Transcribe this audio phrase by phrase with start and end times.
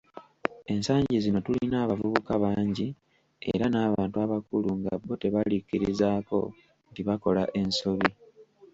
[0.73, 2.87] Ensangi zino tulina abavubuka bangi
[3.53, 6.39] era n'abantu abakulu nga bo tebalikkirizzaako
[6.89, 8.09] nti bakola ensobi.